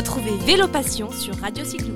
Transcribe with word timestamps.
Retrouvez 0.00 0.34
Vélo 0.46 0.66
Passion 0.66 1.10
sur 1.10 1.36
Radio 1.36 1.62
Cyclo. 1.62 1.92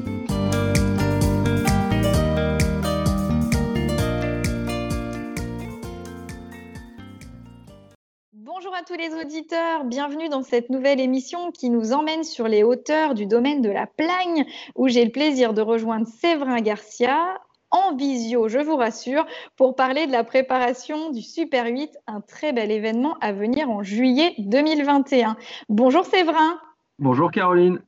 Bonjour 8.34 8.74
à 8.74 8.82
tous 8.86 8.92
les 8.98 9.14
auditeurs, 9.18 9.84
bienvenue 9.84 10.28
dans 10.28 10.42
cette 10.42 10.68
nouvelle 10.68 11.00
émission 11.00 11.50
qui 11.50 11.70
nous 11.70 11.94
emmène 11.94 12.24
sur 12.24 12.46
les 12.46 12.62
hauteurs 12.62 13.14
du 13.14 13.24
domaine 13.24 13.62
de 13.62 13.70
la 13.70 13.86
Plagne, 13.86 14.44
où 14.74 14.88
j'ai 14.88 15.06
le 15.06 15.10
plaisir 15.10 15.54
de 15.54 15.62
rejoindre 15.62 16.06
Séverin 16.06 16.60
Garcia 16.60 17.40
en 17.70 17.96
visio, 17.96 18.48
je 18.48 18.58
vous 18.58 18.76
rassure, 18.76 19.24
pour 19.56 19.76
parler 19.76 20.06
de 20.06 20.12
la 20.12 20.24
préparation 20.24 21.08
du 21.08 21.22
Super 21.22 21.64
8, 21.64 21.96
un 22.06 22.20
très 22.20 22.52
bel 22.52 22.70
événement 22.70 23.16
à 23.22 23.32
venir 23.32 23.70
en 23.70 23.82
juillet 23.82 24.34
2021. 24.36 25.38
Bonjour 25.70 26.04
Séverin. 26.04 26.60
Bonjour 27.00 27.32
Caroline. 27.32 27.80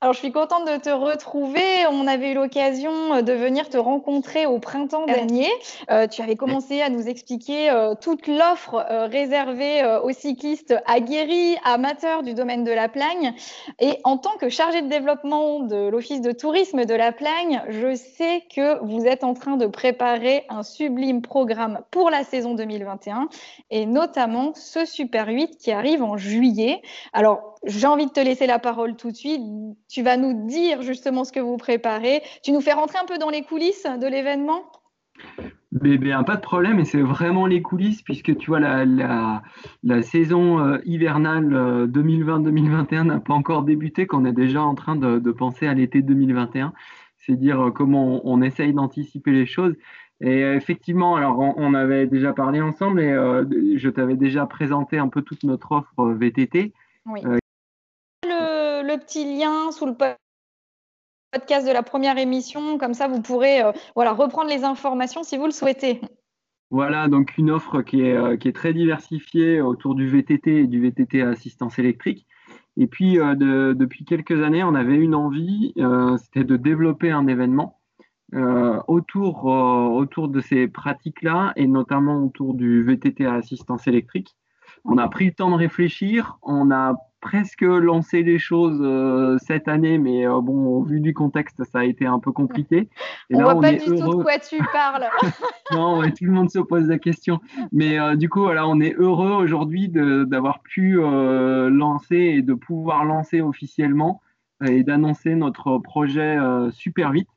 Alors, 0.00 0.14
je 0.14 0.18
suis 0.18 0.32
contente 0.32 0.66
de 0.66 0.76
te 0.78 0.90
retrouver. 0.90 1.86
On 1.90 2.06
avait 2.06 2.32
eu 2.32 2.34
l'occasion 2.34 3.14
euh, 3.14 3.22
de 3.22 3.32
venir 3.32 3.68
te 3.68 3.76
rencontrer 3.76 4.46
au 4.46 4.58
printemps 4.58 5.06
dernier. 5.06 5.48
Euh, 5.90 6.06
tu 6.06 6.22
avais 6.22 6.36
commencé 6.36 6.80
à 6.80 6.88
nous 6.88 7.06
expliquer 7.08 7.70
euh, 7.70 7.94
toute 7.94 8.26
l'offre 8.26 8.84
réservée 9.10 9.82
aux 10.02 10.12
cyclistes 10.12 10.74
aguerris, 10.86 11.56
amateurs 11.64 12.22
du 12.22 12.34
domaine 12.34 12.64
de 12.64 12.72
la 12.72 12.88
Plagne. 12.88 13.34
Et 13.78 13.98
en 14.04 14.16
tant 14.18 14.36
que 14.38 14.48
chargé 14.48 14.82
de 14.82 14.88
développement 14.88 15.60
de 15.60 15.88
l'Office 15.88 16.20
de 16.20 16.32
tourisme 16.32 16.84
de 16.84 16.94
la 16.94 17.12
Plagne, 17.12 17.62
je 17.68 17.94
sais 17.94 18.42
que 18.54 18.82
vous 18.84 19.06
êtes 19.06 19.24
en 19.24 19.34
train 19.34 19.56
de 19.56 19.66
préparer 19.66 20.44
un 20.48 20.62
sublime 20.62 21.22
programme 21.22 21.80
pour 21.90 22.10
la 22.10 22.24
saison 22.24 22.54
2021 22.54 23.28
et 23.70 23.86
notamment 23.86 24.52
ce 24.54 24.84
Super 24.84 25.28
8 25.28 25.56
qui 25.58 25.72
arrive 25.72 26.02
en 26.02 26.16
juillet. 26.16 26.82
Alors, 27.12 27.53
j'ai 27.66 27.86
envie 27.86 28.06
de 28.06 28.10
te 28.10 28.20
laisser 28.20 28.46
la 28.46 28.58
parole 28.58 28.96
tout 28.96 29.10
de 29.10 29.16
suite. 29.16 29.40
Tu 29.88 30.02
vas 30.02 30.16
nous 30.16 30.46
dire 30.46 30.82
justement 30.82 31.24
ce 31.24 31.32
que 31.32 31.40
vous 31.40 31.56
préparez. 31.56 32.22
Tu 32.42 32.52
nous 32.52 32.60
fais 32.60 32.72
rentrer 32.72 32.98
un 32.98 33.06
peu 33.06 33.18
dans 33.18 33.30
les 33.30 33.42
coulisses 33.42 33.84
de 33.84 34.06
l'événement? 34.06 34.62
Mais 35.82 35.98
bien, 35.98 36.22
pas 36.22 36.36
de 36.36 36.40
problème, 36.40 36.78
et 36.78 36.84
c'est 36.84 37.02
vraiment 37.02 37.46
les 37.46 37.60
coulisses, 37.60 38.02
puisque 38.02 38.36
tu 38.36 38.50
vois, 38.50 38.60
la, 38.60 39.42
la, 39.82 40.02
saison 40.02 40.60
euh, 40.60 40.78
hivernale 40.84 41.88
2020-2021 41.88 42.94
euh, 42.94 43.04
n'a 43.04 43.20
pas 43.20 43.34
encore 43.34 43.64
débuté, 43.64 44.06
qu'on 44.06 44.24
est 44.24 44.32
déjà 44.32 44.62
en 44.62 44.76
train 44.76 44.94
de, 44.94 45.18
penser 45.32 45.66
à 45.66 45.74
l'été 45.74 46.00
2021. 46.00 46.72
C'est 47.16 47.34
dire 47.34 47.60
euh, 47.60 47.70
comment 47.72 48.20
on, 48.24 48.40
essaye 48.40 48.72
d'anticiper 48.72 49.32
les 49.32 49.46
choses. 49.46 49.74
Et 50.20 50.42
effectivement, 50.42 51.16
alors 51.16 51.38
on, 51.38 51.74
avait 51.74 52.06
déjà 52.06 52.32
parlé 52.32 52.60
ensemble, 52.60 53.00
et 53.00 53.76
je 53.76 53.88
t'avais 53.88 54.16
déjà 54.16 54.46
présenté 54.46 54.96
un 54.96 55.08
peu 55.08 55.22
toute 55.22 55.42
notre 55.42 55.72
offre 55.72 56.12
VTT. 56.12 56.72
Oui 57.06 57.20
le 58.94 59.00
petit 59.00 59.24
lien 59.24 59.72
sous 59.72 59.86
le 59.86 59.94
podcast 59.94 61.66
de 61.66 61.72
la 61.72 61.82
première 61.82 62.16
émission. 62.18 62.78
Comme 62.78 62.94
ça, 62.94 63.08
vous 63.08 63.20
pourrez 63.20 63.62
euh, 63.62 63.72
voilà, 63.94 64.12
reprendre 64.12 64.48
les 64.48 64.64
informations 64.64 65.22
si 65.22 65.36
vous 65.36 65.46
le 65.46 65.50
souhaitez. 65.50 66.00
Voilà, 66.70 67.08
donc 67.08 67.36
une 67.36 67.50
offre 67.50 67.82
qui 67.82 68.02
est, 68.02 68.16
euh, 68.16 68.36
qui 68.36 68.48
est 68.48 68.52
très 68.52 68.72
diversifiée 68.72 69.60
autour 69.60 69.94
du 69.94 70.08
VTT 70.08 70.60
et 70.60 70.66
du 70.66 70.80
VTT 70.80 71.22
à 71.22 71.30
assistance 71.30 71.78
électrique. 71.78 72.26
Et 72.76 72.86
puis, 72.86 73.18
euh, 73.20 73.74
depuis 73.74 74.04
quelques 74.04 74.42
années, 74.42 74.64
on 74.64 74.74
avait 74.74 74.96
une 74.96 75.14
envie, 75.14 75.74
c'était 76.18 76.44
de 76.44 76.56
développer 76.56 77.10
un 77.10 77.26
événement 77.28 77.80
autour, 78.88 79.44
autour 79.44 80.26
de 80.26 80.40
ces 80.40 80.66
pratiques-là 80.66 81.52
et 81.54 81.68
notamment 81.68 82.24
autour 82.24 82.54
du 82.54 82.82
VTT 82.82 83.26
à 83.26 83.34
assistance 83.34 83.86
électrique. 83.86 84.34
On 84.84 84.98
a 84.98 85.08
pris 85.08 85.26
le 85.26 85.32
temps 85.32 85.52
de 85.52 85.56
réfléchir, 85.56 86.36
on 86.42 86.72
a 86.72 86.96
presque 87.24 87.62
lancé 87.62 88.22
les 88.22 88.38
choses 88.38 88.80
euh, 88.82 89.38
cette 89.38 89.66
année, 89.66 89.96
mais 89.96 90.26
euh, 90.26 90.42
bon, 90.42 90.66
au 90.66 90.82
vu 90.82 91.00
du 91.00 91.14
contexte, 91.14 91.64
ça 91.64 91.78
a 91.78 91.84
été 91.84 92.04
un 92.04 92.18
peu 92.18 92.32
compliqué. 92.32 92.90
Et 93.30 93.34
on 93.34 93.38
ne 93.38 93.44
voit 93.44 93.60
pas 93.60 93.72
du 93.72 93.78
tout 93.78 93.94
de 93.94 94.22
quoi 94.22 94.38
tu 94.38 94.58
parles. 94.72 95.06
non, 95.72 96.02
tout 96.10 96.26
le 96.26 96.32
monde 96.32 96.50
se 96.50 96.58
pose 96.58 96.86
la 96.86 96.98
question. 96.98 97.40
Mais 97.72 97.98
euh, 97.98 98.14
du 98.14 98.28
coup, 98.28 98.42
voilà, 98.42 98.68
on 98.68 98.78
est 98.78 98.94
heureux 98.94 99.32
aujourd'hui 99.32 99.88
d'avoir 99.88 100.60
pu 100.60 101.00
lancer 101.00 102.16
et 102.16 102.42
de 102.42 102.52
pouvoir 102.52 103.04
lancer 103.04 103.40
officiellement 103.40 104.20
et 104.64 104.82
d'annoncer 104.82 105.34
notre 105.34 105.78
projet 105.78 106.36
Super 106.72 107.12
Vite, 107.12 107.28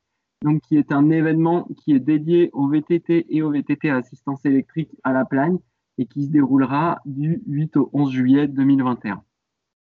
donc 0.44 0.62
qui 0.62 0.78
est 0.78 0.92
un 0.92 1.10
événement 1.10 1.66
qui 1.78 1.94
est 1.94 2.00
dédié 2.00 2.50
au 2.52 2.68
VTT 2.68 3.26
et 3.30 3.42
au 3.42 3.52
VTT 3.52 3.90
à 3.90 3.96
assistance 3.96 4.44
électrique 4.46 4.92
à 5.06 5.14
la 5.14 5.24
Plagne 5.24 5.58
et 5.98 6.06
qui 6.06 6.26
se 6.26 6.30
déroulera 6.30 7.00
du 7.06 7.42
8 7.48 7.78
au 7.78 7.90
11 7.94 8.12
juillet 8.12 8.48
2021. 8.48 9.24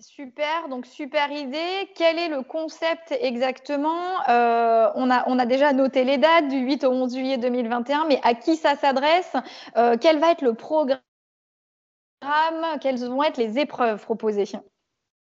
Super, 0.02 0.70
donc 0.70 0.86
super 0.86 1.30
idée. 1.30 1.90
Quel 1.94 2.18
est 2.18 2.30
le 2.30 2.42
concept 2.42 3.14
exactement? 3.20 4.22
Euh, 4.30 4.88
on, 4.96 5.10
a, 5.10 5.46
déjà 5.46 5.74
noté 5.74 6.06
les 6.06 6.18
dates 6.18 6.48
du 6.48 6.60
8 6.60 6.86
au 6.86 6.92
11 6.92 7.14
juillet 7.14 7.38
2021, 7.38 8.06
mais 8.08 8.22
à 8.24 8.34
qui 8.34 8.56
ça 8.56 8.76
s'adresse? 8.78 9.36
Euh, 9.76 9.98
Quel 10.00 10.20
va 10.20 10.32
être 10.32 10.42
le 10.42 10.54
programme? 10.54 11.02
Quelles 12.80 13.06
vont 13.06 13.24
être 13.24 13.36
les 13.36 13.60
épreuves 13.60 14.02
proposées? 14.02 14.46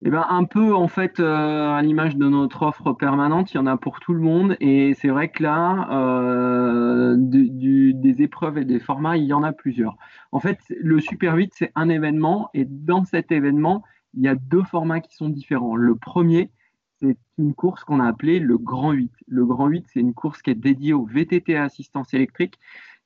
Eh 0.05 0.11
ben, 0.11 0.27
un 0.29 0.43
peu 0.43 0.75
en 0.75 0.89
fait 0.89 1.21
euh, 1.21 1.71
à 1.71 1.81
l'image 1.83 2.17
de 2.17 2.29
notre 2.29 2.63
offre 2.63 2.93
permanente, 2.93 3.53
il 3.53 3.59
y 3.59 3.61
en 3.61 3.67
a 3.67 3.77
pour 3.77 4.01
tout 4.01 4.15
le 4.15 4.21
monde. 4.21 4.57
Et 4.59 4.95
c'est 4.95 5.09
vrai 5.09 5.29
que 5.29 5.45
là, 5.45 7.15
des 7.17 8.21
épreuves 8.21 8.59
et 8.59 8.65
des 8.65 8.81
formats, 8.81 9.17
il 9.17 9.27
y 9.27 9.33
en 9.33 9.45
a 9.45 9.53
plusieurs. 9.53 9.97
En 10.33 10.41
fait, 10.41 10.59
le 10.71 10.99
Super 10.99 11.37
8, 11.37 11.53
c'est 11.55 11.71
un 11.77 11.89
événement. 11.89 12.51
Et 12.53 12.65
dans 12.65 13.05
cet 13.05 13.31
événement, 13.31 13.85
il 14.17 14.23
y 14.23 14.29
a 14.29 14.35
deux 14.35 14.63
formats 14.65 15.01
qui 15.01 15.15
sont 15.15 15.29
différents. 15.29 15.77
Le 15.77 15.95
premier, 15.95 16.51
c'est 16.99 17.19
une 17.39 17.55
course 17.55 17.85
qu'on 17.85 18.01
a 18.01 18.07
appelée 18.07 18.39
le 18.39 18.57
Grand 18.57 18.93
8. 18.93 19.13
Le 19.29 19.45
Grand 19.45 19.69
8, 19.69 19.87
c'est 19.93 20.01
une 20.01 20.15
course 20.15 20.41
qui 20.41 20.51
est 20.51 20.55
dédiée 20.55 20.95
au 20.95 21.05
VTT 21.05 21.57
à 21.57 21.65
assistance 21.65 22.15
électrique 22.15 22.59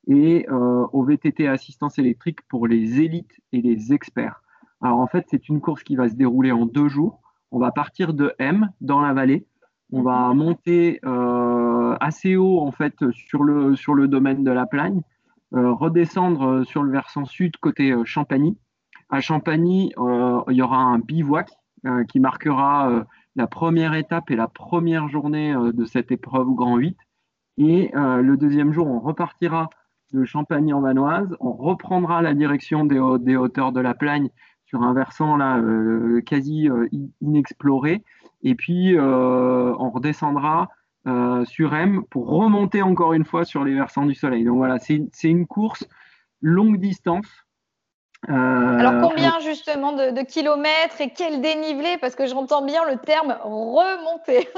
et 0.06 0.47
euh, 0.48 0.87
au 0.93 1.03
VTT 1.03 1.48
à 1.48 1.53
assistance 1.53 1.98
électrique 1.98 2.41
pour 2.48 2.66
les 2.66 3.00
élites 3.00 3.41
et 3.53 3.60
les 3.60 3.93
experts. 3.93 4.43
Alors 4.81 5.00
en 5.00 5.06
fait, 5.09 5.26
c'est 5.28 5.48
une 5.48 5.60
course 5.60 5.82
qui 5.82 5.97
va 5.97 6.09
se 6.09 6.15
dérouler 6.15 6.53
en 6.53 6.65
deux 6.65 6.88
jours. 6.88 7.21
On 7.50 7.59
va 7.59 7.72
partir 7.72 8.15
de 8.15 8.32
M 8.38 8.71
dans 8.81 9.00
la 9.00 9.12
vallée. 9.12 9.47
On 9.92 10.03
va 10.03 10.32
monter 10.32 11.00
euh, 11.04 11.97
assez 12.00 12.37
haut 12.37 12.60
en 12.60 12.71
fait 12.71 13.10
sur 13.10 13.42
le, 13.42 13.75
sur 13.75 13.94
le 13.94 14.06
domaine 14.06 14.44
de 14.44 14.53
la 14.53 14.65
Plagne, 14.65 15.03
euh, 15.54 15.72
redescendre 15.72 16.65
sur 16.65 16.84
le 16.84 16.92
versant 16.92 17.25
sud 17.25 17.56
côté 17.56 17.92
Champagny 18.04 18.56
à 19.10 19.21
Champagny, 19.21 19.93
euh, 19.98 20.41
il 20.48 20.56
y 20.56 20.62
aura 20.62 20.78
un 20.78 20.98
bivouac 20.98 21.50
euh, 21.87 22.04
qui 22.04 22.21
marquera 22.21 22.91
euh, 22.91 23.04
la 23.34 23.47
première 23.47 23.94
étape 23.94 24.31
et 24.31 24.37
la 24.37 24.48
première 24.48 25.09
journée 25.09 25.54
de 25.54 25.84
cette 25.84 26.10
épreuve 26.12 26.48
Grand 26.54 26.76
8. 26.76 26.97
Et 27.59 27.91
le 27.94 28.37
deuxième 28.37 28.72
jour, 28.72 28.87
on 28.87 29.00
repartira 29.00 29.69
de 30.12 30.25
Champagny 30.25 30.72
en 30.72 30.81
Vanoise, 30.81 31.37
on 31.41 31.53
reprendra 31.53 32.22
la 32.22 32.32
direction 32.32 32.84
des, 32.84 32.98
hauteurs 32.98 33.72
de 33.72 33.81
la 33.81 33.94
Plagne 33.94 34.31
sur 34.65 34.82
un 34.82 34.94
versant 34.94 35.38
quasi 36.25 36.69
inexploré, 37.21 38.03
et 38.42 38.54
puis 38.54 38.98
on 38.98 39.91
redescendra 39.91 40.71
sur 41.44 41.75
M 41.75 42.03
pour 42.10 42.31
remonter 42.31 42.82
encore 42.82 43.12
une 43.12 43.27
fois 43.27 43.44
sur 43.44 43.62
les 43.62 43.75
versants 43.75 44.06
du 44.06 44.15
Soleil. 44.15 44.44
Donc 44.44 44.56
voilà, 44.56 44.78
c'est 44.78 45.31
une 45.31 45.47
course 45.47 45.87
longue 46.41 46.81
distance 46.81 47.44
alors 48.28 48.92
euh, 48.92 49.00
combien 49.00 49.41
justement 49.41 49.92
de, 49.92 50.22
kilomètres 50.25 51.00
et 51.00 51.10
quel 51.16 51.41
dénivelé? 51.41 51.97
Parce 52.00 52.14
que 52.14 52.26
j'entends 52.26 52.64
bien 52.64 52.82
le 52.91 52.98
terme 52.98 53.36
remonter. 53.42 54.48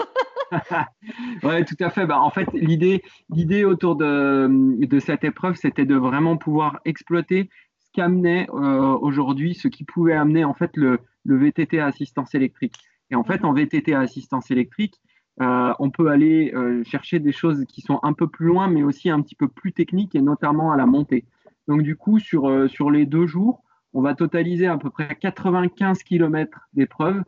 oui, 1.43 1.65
tout 1.65 1.77
à 1.81 1.91
fait. 1.91 2.07
Bah, 2.07 2.21
en 2.21 2.31
fait, 2.31 2.49
l'idée, 2.53 3.03
l'idée 3.31 3.65
autour 3.65 3.97
de, 3.97 4.49
de, 4.85 4.99
cette 4.99 5.25
épreuve, 5.25 5.55
c'était 5.55 5.87
de 5.87 5.95
vraiment 5.95 6.37
pouvoir 6.37 6.81
exploiter 6.85 7.49
ce 7.79 7.93
qu'amenait 7.93 8.49
euh, 8.53 8.99
aujourd'hui, 9.01 9.55
ce 9.55 9.69
qui 9.69 9.85
pouvait 9.85 10.15
amener 10.15 10.45
en 10.45 10.55
fait 10.55 10.77
le, 10.77 10.99
le, 11.25 11.39
VTT 11.39 11.79
à 11.79 11.87
assistance 11.87 12.35
électrique. 12.35 12.75
Et 13.11 13.15
en 13.15 13.25
fait, 13.25 13.45
en 13.45 13.53
VTT 13.53 13.95
à 13.95 14.01
assistance 14.01 14.51
électrique, 14.51 15.01
euh, 15.41 15.73
on 15.79 15.91
peut 15.91 16.09
aller 16.09 16.53
chercher 16.85 17.21
des 17.21 17.33
choses 17.33 17.65
qui 17.67 17.81
sont 17.81 18.01
un 18.03 18.13
peu 18.13 18.27
plus 18.27 18.47
loin, 18.47 18.69
mais 18.69 18.83
aussi 18.83 19.09
un 19.09 19.23
petit 19.23 19.37
peu 19.37 19.49
plus 19.49 19.73
techniques, 19.73 20.15
et 20.15 20.21
notamment 20.21 20.73
à 20.73 20.77
la 20.77 20.85
montée. 20.85 21.25
Donc 21.69 21.83
du 21.83 21.97
coup, 21.97 22.19
sur, 22.19 22.49
euh, 22.49 22.69
sur 22.69 22.91
les 22.91 23.07
deux 23.07 23.27
jours, 23.27 23.63
on 23.93 24.01
va 24.01 24.15
totaliser 24.15 24.67
à 24.67 24.79
peu 24.79 24.91
près 24.91 25.17
95 25.17 26.03
km 26.03 26.69
d'épreuve 26.73 27.23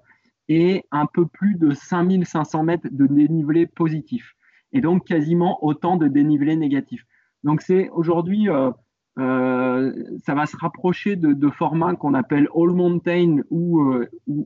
et 0.49 0.85
un 0.91 1.07
peu 1.07 1.27
plus 1.27 1.57
de 1.57 1.73
5500 1.73 2.65
mètres 2.65 2.89
de 2.91 3.07
dénivelé 3.07 3.67
positif. 3.67 4.35
Et 4.73 4.81
donc 4.81 5.07
quasiment 5.07 5.65
autant 5.65 5.97
de 5.97 6.09
dénivelé 6.09 6.57
négatif. 6.57 7.05
Donc 7.45 7.61
c'est 7.61 7.89
aujourd'hui, 7.91 8.49
euh, 8.49 8.71
euh, 9.19 9.93
ça 10.25 10.35
va 10.35 10.47
se 10.47 10.57
rapprocher 10.57 11.17
de, 11.17 11.51
formats 11.51 11.95
qu'on 11.95 12.15
appelle 12.15 12.49
all 12.55 12.71
mountain 12.71 13.43
ou, 13.51 13.83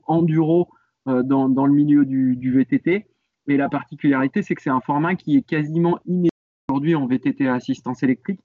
enduro 0.06 0.68
dans, 1.06 1.66
le 1.66 1.72
milieu 1.72 2.04
du, 2.04 2.52
VTT. 2.52 3.06
Mais 3.46 3.56
la 3.56 3.70
particularité, 3.70 4.42
c'est 4.42 4.54
que 4.54 4.60
c'est 4.60 4.68
un 4.68 4.82
format 4.82 5.14
qui 5.14 5.36
est 5.38 5.42
quasiment 5.42 5.98
inédit 6.04 6.28
aujourd'hui 6.68 6.94
en 6.94 7.06
VTT 7.06 7.48
à 7.48 7.54
assistance 7.54 8.02
électrique 8.02 8.40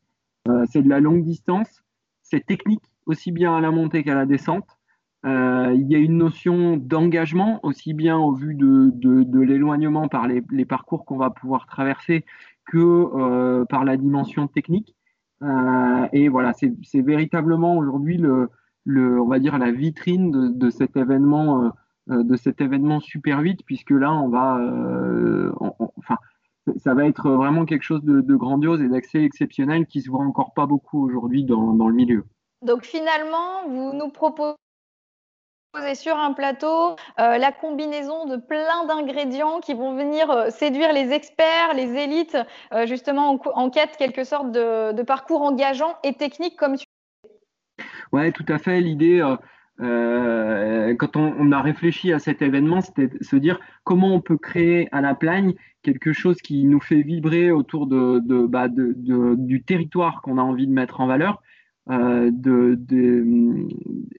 c'est 0.69 0.81
de 0.81 0.89
la 0.89 0.99
longue 0.99 1.23
distance, 1.23 1.83
c'est 2.21 2.45
technique 2.45 2.83
aussi 3.05 3.31
bien 3.31 3.55
à 3.55 3.61
la 3.61 3.71
montée 3.71 4.03
qu'à 4.03 4.15
la 4.15 4.25
descente. 4.25 4.67
il 5.23 5.85
y 5.87 5.95
a 5.95 5.97
une 5.97 6.17
notion 6.17 6.77
d'engagement, 6.77 7.59
aussi 7.63 7.93
bien 7.93 8.17
au 8.17 8.33
vu 8.33 8.55
de, 8.55 9.39
l'éloignement 9.41 10.07
par 10.07 10.27
les, 10.27 10.65
parcours 10.65 11.05
qu'on 11.05 11.17
va 11.17 11.29
pouvoir 11.29 11.65
traverser 11.65 12.25
que 12.65 13.63
par 13.65 13.85
la 13.85 13.97
dimension 13.97 14.47
technique. 14.47 14.95
et 16.11 16.27
voilà, 16.29 16.53
c'est 16.53 17.01
véritablement 17.01 17.77
aujourd'hui 17.77 18.17
le, 18.17 18.49
le, 18.85 19.21
on 19.21 19.27
va 19.27 19.39
dire 19.39 19.57
la 19.57 19.71
vitrine 19.71 20.31
de, 20.31 20.47
de 20.49 20.69
cet 20.69 20.97
événement 20.97 21.71
euh, 22.11 22.21
de 22.21 22.35
cet 22.35 22.59
événement 22.59 22.99
super 22.99 23.41
vite, 23.41 23.63
puisque 23.65 23.91
là, 23.91 24.11
on 24.11 24.27
va, 24.27 24.57
euh, 24.57 25.53
enfin, 25.61 25.87
ça 26.83 26.93
va 26.93 27.05
être 27.05 27.29
vraiment 27.29 27.65
quelque 27.65 27.83
chose 27.83 28.03
de, 28.03 28.35
grandiose 28.35 28.81
et 28.81 28.89
d'accès 28.89 29.23
exceptionnel 29.23 29.85
qui 29.85 30.01
se 30.01 30.09
voit 30.09 30.23
encore 30.23 30.53
pas 30.53 30.65
beaucoup 30.65 31.05
aujourd'hui 31.05 31.45
dans, 31.45 31.87
le 31.87 31.93
milieu. 31.93 32.25
Donc 32.61 32.83
finalement, 32.83 33.67
vous 33.69 33.93
nous 33.93 34.09
proposez 34.09 34.55
sur 35.95 36.17
un 36.17 36.33
plateau 36.33 36.95
euh, 37.19 37.37
la 37.37 37.51
combinaison 37.51 38.25
de 38.25 38.35
plein 38.35 38.85
d'ingrédients 38.85 39.59
qui 39.59 39.73
vont 39.73 39.95
venir 39.95 40.51
séduire 40.51 40.91
les 40.93 41.11
experts, 41.11 41.73
les 41.73 41.95
élites, 41.95 42.37
justement 42.85 43.31
en, 43.31 43.39
en, 43.55 43.69
quête 43.69 43.95
quelque 43.97 44.23
sorte 44.23 44.51
de, 44.51 44.91
de, 44.91 45.03
parcours 45.03 45.41
engageant 45.41 45.95
et 46.03 46.13
technique 46.13 46.57
comme 46.57 46.75
tu. 46.75 46.85
Ouais, 48.11 48.31
tout 48.31 48.45
à 48.49 48.59
fait. 48.59 48.81
L'idée, 48.81 49.21
euh, 49.81 50.93
quand 50.95 51.15
on, 51.15 51.51
a 51.51 51.61
réfléchi 51.61 52.13
à 52.13 52.19
cet 52.19 52.41
événement, 52.41 52.81
c'était 52.81 53.09
se 53.21 53.35
dire 53.35 53.59
comment 53.83 54.13
on 54.13 54.21
peut 54.21 54.37
créer 54.37 54.87
à 54.91 55.01
la 55.01 55.15
Plagne 55.15 55.53
quelque 55.81 56.13
chose 56.13 56.37
qui 56.37 56.65
nous 56.65 56.79
fait 56.79 57.01
vibrer 57.01 57.51
autour 57.51 57.87
de, 57.87 58.19
bah, 58.45 58.67
du 58.69 59.63
territoire 59.63 60.21
qu'on 60.21 60.37
a 60.37 60.41
envie 60.41 60.67
de 60.67 60.73
mettre 60.73 61.01
en 61.01 61.07
valeur. 61.07 61.41
Euh, 61.89 62.31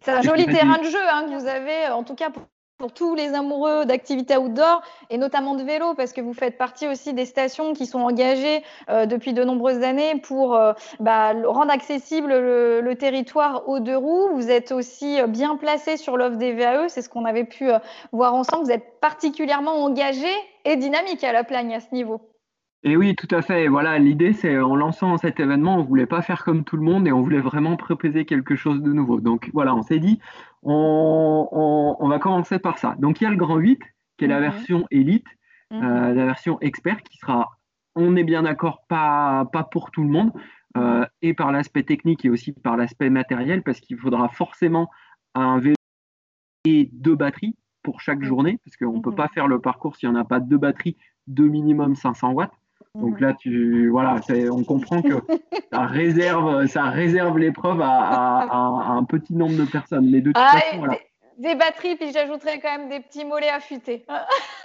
C'est 0.02 0.12
un 0.12 0.22
joli 0.22 0.44
terrain 0.46 0.78
de 0.78 0.84
jeu 0.84 0.98
hein, 1.10 1.24
que 1.28 1.40
vous 1.40 1.46
avez, 1.46 1.88
en 1.92 2.04
tout 2.04 2.14
cas 2.14 2.30
pour 2.30 2.42
pour 2.78 2.92
tous 2.92 3.14
les 3.14 3.34
amoureux 3.34 3.84
d'activités 3.84 4.36
outdoor 4.36 4.82
et 5.10 5.16
notamment 5.16 5.54
de 5.54 5.62
vélo 5.62 5.94
parce 5.94 6.12
que 6.12 6.20
vous 6.20 6.34
faites 6.34 6.58
partie 6.58 6.88
aussi 6.88 7.14
des 7.14 7.24
stations 7.24 7.72
qui 7.72 7.86
sont 7.86 8.00
engagées 8.00 8.62
euh, 8.88 9.06
depuis 9.06 9.32
de 9.32 9.44
nombreuses 9.44 9.82
années 9.82 10.20
pour 10.20 10.56
euh, 10.56 10.72
bah, 11.00 11.32
rendre 11.44 11.72
accessible 11.72 12.32
le, 12.32 12.94
territoire 12.94 13.68
aux 13.68 13.80
deux 13.80 13.96
roues. 13.96 14.30
Vous 14.34 14.50
êtes 14.50 14.72
aussi 14.72 15.20
euh, 15.20 15.26
bien 15.26 15.56
placé 15.56 15.96
sur 15.96 16.16
l'offre 16.16 16.36
des 16.36 16.52
VAE, 16.52 16.88
c'est 16.88 17.02
ce 17.02 17.08
qu'on 17.08 17.24
avait 17.24 17.44
pu 17.44 17.68
voir 18.12 18.34
ensemble. 18.34 18.64
Vous 18.64 18.70
êtes 18.70 19.00
particulièrement 19.00 19.82
engagé 19.82 20.30
et 20.64 20.76
dynamique 20.76 21.24
à 21.24 21.32
la 21.32 21.44
plagne 21.44 21.74
à 21.74 21.80
ce 21.80 21.92
niveau. 21.92 22.33
Et 22.86 22.98
oui, 22.98 23.16
tout 23.16 23.28
à 23.30 23.40
fait. 23.40 23.66
Voilà, 23.66 23.98
l'idée, 23.98 24.34
c'est 24.34 24.58
en 24.58 24.76
lançant 24.76 25.16
cet 25.16 25.40
événement, 25.40 25.78
on 25.78 25.82
voulait 25.82 26.04
pas 26.06 26.20
faire 26.20 26.44
comme 26.44 26.64
tout 26.64 26.76
le 26.76 26.82
monde 26.82 27.08
et 27.08 27.12
on 27.12 27.22
voulait 27.22 27.40
vraiment 27.40 27.76
proposer 27.76 28.26
quelque 28.26 28.56
chose 28.56 28.82
de 28.82 28.92
nouveau. 28.92 29.20
Donc 29.20 29.50
voilà, 29.54 29.74
on 29.74 29.82
s'est 29.82 29.98
dit, 29.98 30.20
on, 30.62 31.96
va 32.06 32.18
commencer 32.18 32.58
par 32.58 32.78
ça. 32.78 32.94
Donc 32.98 33.20
il 33.20 33.24
y 33.24 33.26
a 33.26 33.30
le 33.30 33.36
Grand 33.36 33.56
8, 33.56 33.80
qui 34.18 34.26
est 34.26 34.28
la 34.28 34.36
mhm. 34.36 34.42
version 34.42 34.86
élite, 34.90 35.26
mhm. 35.70 35.82
euh, 35.82 36.14
la 36.14 36.26
version 36.26 36.60
expert, 36.60 37.02
qui 37.02 37.16
sera, 37.16 37.58
on 37.94 38.16
est 38.16 38.24
bien 38.24 38.42
d'accord, 38.42 38.84
pas, 38.86 39.46
pas 39.50 39.64
pour 39.64 39.90
tout 39.90 40.02
le 40.02 40.10
monde, 40.10 40.32
euh, 40.76 41.06
et 41.22 41.32
par 41.32 41.52
l'aspect 41.52 41.84
technique 41.84 42.26
et 42.26 42.30
aussi 42.30 42.52
par 42.52 42.76
l'aspect 42.76 43.08
matériel, 43.08 43.62
parce 43.62 43.80
qu'il 43.80 43.96
faudra 43.96 44.28
forcément 44.28 44.90
un 45.34 45.58
vélo 45.58 45.76
et 46.66 46.90
deux 46.92 47.14
batteries 47.14 47.56
pour 47.82 48.02
chaque 48.02 48.18
mhm. 48.18 48.24
journée, 48.24 48.60
parce 48.62 48.76
qu'on 48.76 48.98
ne 48.98 49.02
peut 49.02 49.14
pas 49.14 49.28
faire 49.28 49.48
le 49.48 49.58
parcours 49.58 49.96
s'il 49.96 50.10
n'y 50.10 50.16
en 50.16 50.20
a 50.20 50.24
pas 50.24 50.38
deux 50.38 50.58
batteries 50.58 50.98
de 51.28 51.44
minimum 51.44 51.96
500 51.96 52.32
watts. 52.32 52.52
Donc 52.94 53.20
là, 53.20 53.34
tu, 53.34 53.88
voilà, 53.88 54.20
on 54.52 54.62
comprend 54.62 55.02
que 55.02 55.14
ça 55.72 55.86
réserve, 55.86 56.66
ça 56.66 56.84
réserve 56.84 57.38
l'épreuve 57.38 57.80
à, 57.82 58.46
un 58.96 59.04
petit 59.04 59.34
nombre 59.34 59.56
de 59.56 59.64
personnes. 59.64 60.08
Mais 60.10 60.20
de 60.20 60.30
toute 60.30 60.36
ah, 60.38 60.60
des, 61.36 61.56
batteries, 61.56 61.96
puis 61.96 62.12
j'ajouterais 62.12 62.60
quand 62.60 62.78
même 62.78 62.88
des 62.88 63.00
petits 63.00 63.24
mollets 63.24 63.50
affûtés. 63.50 64.04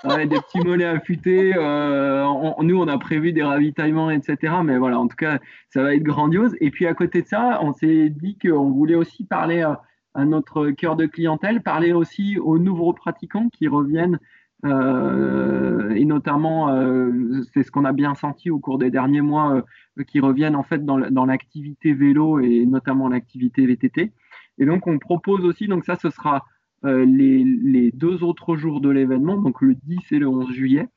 ouais, 0.04 0.28
des 0.28 0.40
petits 0.42 0.60
mollets 0.60 0.86
affûtés. 0.86 1.54
Euh, 1.60 2.26
nous, 2.62 2.80
on 2.80 2.88
a 2.88 2.98
prévu 3.00 3.34
des 3.34 3.44
ravitaillements, 3.44 4.12
etc. 4.12 4.54
Mais 4.64 4.78
voilà, 4.78 5.00
en 5.00 5.08
tout 5.08 5.16
cas, 5.16 5.40
ça 5.70 5.82
va 5.82 5.96
être 5.96 6.04
grandiose. 6.04 6.56
Et 6.62 6.70
puis 6.70 6.86
à 6.86 6.94
côté 6.94 7.24
de 7.24 7.28
ça, 7.28 7.60
on 7.64 7.74
s'est 7.74 8.10
dit 8.10 8.38
qu'on 8.38 8.70
voulait 8.70 8.96
aussi 8.96 9.24
parler 9.24 9.62
à, 9.62 9.82
à, 10.14 10.26
notre 10.26 10.70
cœur 10.70 10.96
de 10.96 11.08
clientèle, 11.08 11.62
parler 11.62 11.94
aussi 11.94 12.38
aux 12.38 12.60
nouveaux 12.60 12.94
pratiquants 12.94 13.50
qui 13.50 13.68
reviennent 13.68 14.20
euh, 14.66 15.92
et 15.92 16.06
notamment, 16.06 16.70
euh, 16.70 17.42
c'est 17.54 17.64
ce 17.64 17.72
qu'on 17.72 17.86
a 17.86 17.94
bien 17.94 18.16
senti 18.16 18.50
au 18.50 18.60
cours 18.60 18.78
des 18.78 18.92
derniers 18.92 19.22
mois, 19.22 19.56
euh, 19.56 20.04
qui 20.04 20.20
reviennent 20.20 20.56
en 20.56 20.64
fait 20.64 20.86
dans, 20.86 21.26
l'activité 21.26 21.94
vélo 21.94 22.40
et 22.40 22.66
notamment 22.66 23.10
l'activité 23.10 23.66
VTT. 23.66 24.12
Et 24.58 24.66
donc, 24.66 24.88
on 24.88 25.00
propose 25.00 25.46
aussi, 25.46 25.68
donc 25.68 25.86
ça, 25.86 25.96
ce 25.96 26.10
sera 26.10 26.46
les, 26.84 27.92
deux 27.94 28.24
autres 28.24 28.56
jours 28.56 28.80
de 28.80 28.90
l'événement, 28.90 29.38
donc 29.38 29.62
le 29.62 29.76
10 29.76 30.00
et 30.12 30.20
le 30.20 30.28
11 30.28 30.52
juillet, 30.52 30.88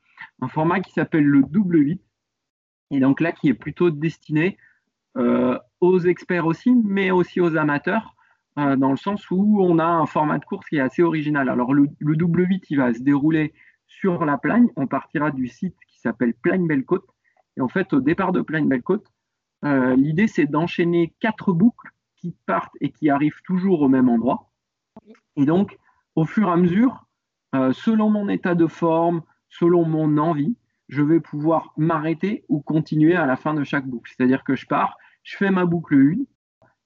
un 0.40 0.48
format 0.48 0.80
qui 0.80 0.92
s'appelle 0.92 1.24
le 1.24 1.42
double 1.42 1.78
8, 1.78 2.00
et 2.92 3.00
donc 3.00 3.20
là, 3.20 3.32
qui 3.32 3.48
est 3.48 3.54
plutôt 3.54 3.90
destiné 3.90 4.58
aux 5.16 5.98
experts 5.98 6.46
aussi, 6.46 6.72
mais 6.84 7.10
aussi 7.10 7.40
aux 7.40 7.56
amateurs, 7.56 8.14
euh, 8.58 8.76
dans 8.76 8.90
le 8.90 8.96
sens 8.96 9.30
où 9.30 9.62
on 9.62 9.78
a 9.78 9.84
un 9.84 10.06
format 10.06 10.38
de 10.38 10.44
course 10.44 10.68
qui 10.68 10.76
est 10.76 10.80
assez 10.80 11.02
original. 11.02 11.48
Alors 11.48 11.72
le, 11.72 11.88
double 12.00 12.46
8, 12.46 12.70
il 12.70 12.76
va 12.76 12.92
se 12.92 13.00
dérouler 13.00 13.54
sur 13.86 14.24
la 14.24 14.38
plagne. 14.38 14.68
On 14.76 14.86
partira 14.86 15.30
du 15.30 15.48
site 15.48 15.76
qui 15.88 15.98
s'appelle 16.00 16.34
Plagne 16.34 16.66
Belle 16.66 16.84
Côte. 16.84 17.06
Et 17.56 17.60
en 17.60 17.68
fait, 17.68 17.92
au 17.92 18.00
départ 18.00 18.32
de 18.32 18.42
Plagne 18.42 18.68
Belle 18.68 18.82
Côte, 18.82 19.06
euh, 19.64 19.96
l'idée 19.96 20.26
c'est 20.26 20.46
d'enchaîner 20.46 21.14
quatre 21.20 21.52
boucles 21.52 21.90
qui 22.16 22.36
partent 22.46 22.76
et 22.80 22.90
qui 22.90 23.10
arrivent 23.10 23.40
toujours 23.44 23.82
au 23.82 23.88
même 23.88 24.08
endroit. 24.08 24.50
Et 25.36 25.46
donc, 25.46 25.78
au 26.14 26.24
fur 26.24 26.48
et 26.48 26.52
à 26.52 26.56
mesure, 26.56 27.06
euh, 27.54 27.72
selon 27.72 28.10
mon 28.10 28.28
état 28.28 28.54
de 28.54 28.66
forme, 28.66 29.22
selon 29.48 29.84
mon 29.84 30.18
envie, 30.18 30.56
je 30.88 31.02
vais 31.02 31.20
pouvoir 31.20 31.72
m'arrêter 31.76 32.44
ou 32.48 32.60
continuer 32.60 33.14
à 33.14 33.24
la 33.24 33.36
fin 33.36 33.54
de 33.54 33.64
chaque 33.64 33.86
boucle. 33.86 34.12
C'est-à-dire 34.14 34.44
que 34.44 34.56
je 34.56 34.66
pars, 34.66 34.98
je 35.22 35.36
fais 35.36 35.50
ma 35.50 35.64
boucle 35.64 35.94
1, 35.94 36.24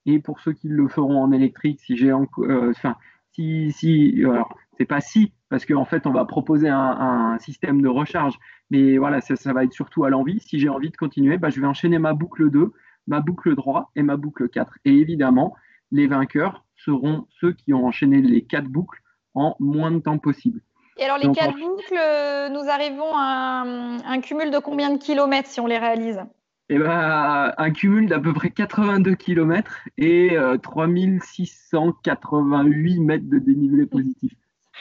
et 0.06 0.20
pour 0.20 0.40
ceux 0.40 0.52
qui 0.52 0.68
le 0.68 0.88
feront 0.88 1.22
en 1.22 1.32
électrique, 1.32 1.80
si 1.80 1.96
j'ai 1.96 2.10
euh, 2.10 2.70
enfin, 2.70 2.96
si, 3.32 3.72
si, 3.72 4.14
alors, 4.24 4.56
c'est 4.78 4.86
pas 4.86 5.00
si, 5.00 5.32
parce 5.48 5.66
qu'en 5.66 5.84
fait, 5.84 6.06
on 6.06 6.12
va 6.12 6.24
proposer 6.24 6.68
un, 6.68 7.36
système 7.40 7.82
de 7.82 7.88
recharge, 7.88 8.38
mais 8.70 8.96
voilà, 8.98 9.20
ça, 9.20 9.52
va 9.52 9.64
être 9.64 9.72
surtout 9.72 10.04
à 10.04 10.10
l'envie. 10.10 10.40
Si 10.40 10.58
j'ai 10.58 10.68
envie 10.68 10.90
de 10.90 10.96
continuer, 10.96 11.38
bah, 11.38 11.50
je 11.50 11.60
vais 11.60 11.66
enchaîner 11.66 11.98
ma 11.98 12.14
boucle 12.14 12.50
2, 12.50 12.72
ma 13.06 13.20
boucle 13.20 13.54
3 13.54 13.90
et 13.96 14.02
ma 14.02 14.16
boucle 14.16 14.48
4. 14.48 14.78
Et 14.84 14.92
évidemment, 14.92 15.54
les 15.92 16.06
vainqueurs 16.06 16.64
seront 16.76 17.26
ceux 17.40 17.52
qui 17.52 17.74
ont 17.74 17.86
enchaîné 17.86 18.22
les 18.22 18.42
quatre 18.42 18.68
boucles 18.68 19.00
en 19.34 19.56
moins 19.60 19.90
de 19.90 19.98
temps 19.98 20.18
possible. 20.18 20.60
Et 20.98 21.04
alors, 21.04 21.18
les 21.18 21.30
quatre 21.30 21.54
boucles, 21.54 21.98
euh, 21.98 22.48
nous 22.48 22.70
arrivons 22.70 23.14
à 23.14 23.64
un 24.06 24.20
cumul 24.20 24.50
de 24.50 24.58
combien 24.58 24.90
de 24.90 24.98
kilomètres 24.98 25.48
si 25.48 25.60
on 25.60 25.66
les 25.66 25.78
réalise? 25.78 26.22
Eh 26.68 26.78
ben, 26.78 27.52
un 27.56 27.70
cumul 27.70 28.08
d'à 28.08 28.18
peu 28.18 28.32
près 28.32 28.50
82 28.50 29.14
km 29.14 29.72
et 29.98 30.36
3688 30.62 32.98
euh, 32.98 33.02
mètres 33.02 33.28
de 33.28 33.38
dénivelé 33.38 33.86
positif. 33.86 34.32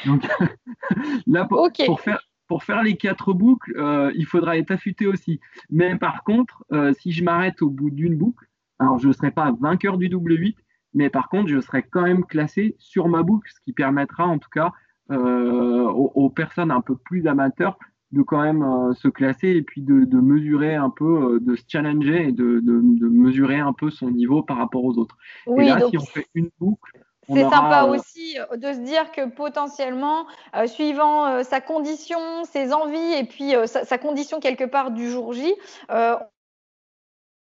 Donc 0.05 0.27
là, 1.27 1.45
pour, 1.45 1.69
faire, 1.99 2.19
pour 2.47 2.63
faire 2.63 2.81
les 2.81 2.97
quatre 2.97 3.33
boucles, 3.33 3.77
euh, 3.77 4.11
il 4.15 4.25
faudra 4.25 4.57
être 4.57 4.71
affûté 4.71 5.05
aussi. 5.05 5.39
Mais 5.69 5.95
par 5.95 6.23
contre, 6.23 6.65
euh, 6.71 6.91
si 6.99 7.11
je 7.11 7.23
m'arrête 7.23 7.61
au 7.61 7.69
bout 7.69 7.91
d'une 7.91 8.17
boucle, 8.17 8.47
alors 8.79 8.97
je 8.97 9.07
ne 9.07 9.13
serai 9.13 9.29
pas 9.29 9.53
vainqueur 9.59 9.99
du 9.99 10.09
double 10.09 10.39
8, 10.39 10.57
mais 10.95 11.11
par 11.11 11.29
contre, 11.29 11.49
je 11.49 11.59
serai 11.59 11.83
quand 11.83 12.01
même 12.01 12.25
classé 12.25 12.75
sur 12.79 13.09
ma 13.09 13.21
boucle, 13.21 13.51
ce 13.53 13.61
qui 13.61 13.73
permettra 13.73 14.25
en 14.25 14.39
tout 14.39 14.49
cas 14.49 14.71
aux, 15.07 16.31
personnes 16.35 16.71
un 16.71 16.81
peu 16.81 16.95
plus 16.95 17.27
amateurs 17.27 17.77
de 18.15 18.21
quand 18.21 18.41
même 18.41 18.63
euh, 18.63 18.93
se 18.93 19.09
classer 19.09 19.49
et 19.49 19.61
puis 19.61 19.81
de, 19.81 20.19
mesurer 20.19 20.75
un 20.75 20.89
peu, 20.89 21.35
euh, 21.35 21.39
de 21.39 21.55
se 21.55 21.63
challenger 21.67 22.29
et 22.29 22.31
de, 22.31 22.61
mesurer 23.09 23.59
un 23.59 23.73
peu 23.73 23.91
son 23.91 24.09
niveau 24.09 24.41
par 24.41 24.57
rapport 24.57 24.83
aux 24.83 24.97
autres. 24.97 25.17
Oui, 25.45 25.65
et 25.65 25.67
là, 25.67 25.81
si 25.89 25.97
on 25.97 26.05
fait 26.05 26.27
une 26.33 26.49
boucle, 26.59 26.97
c'est 27.27 27.41
sympa 27.41 27.85
euh, 27.85 27.95
aussi 27.95 28.37
de 28.55 28.73
se 28.73 28.79
dire 28.79 29.11
que 29.11 29.27
potentiellement, 29.27 30.27
suivant 30.67 31.43
sa 31.43 31.59
condition, 31.59 32.19
ses 32.43 32.71
envies 32.71 33.13
et 33.13 33.23
puis 33.23 33.53
sa, 33.65 33.97
condition 33.97 34.39
quelque 34.39 34.63
part 34.63 34.91
du 34.91 35.09
jour 35.09 35.33
J, 35.33 35.53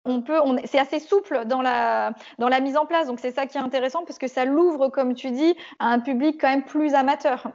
on 0.05 0.21
peut, 0.21 0.39
on, 0.43 0.57
c'est 0.65 0.79
assez 0.79 0.99
souple 0.99 1.45
dans 1.45 1.61
la, 1.61 2.11
dans 2.39 2.49
la 2.49 2.59
mise 2.59 2.75
en 2.75 2.85
place. 2.85 3.07
Donc 3.07 3.19
c'est 3.21 3.31
ça 3.31 3.45
qui 3.45 3.57
est 3.57 3.61
intéressant 3.61 4.03
parce 4.05 4.19
que 4.19 4.27
ça 4.27 4.43
l'ouvre, 4.43 4.89
comme 4.89 5.13
tu 5.13 5.31
dis, 5.31 5.55
à 5.79 5.87
un 5.87 5.99
public 5.99 6.39
quand 6.41 6.49
même 6.49 6.65
plus 6.65 6.93
amateur. 6.93 7.51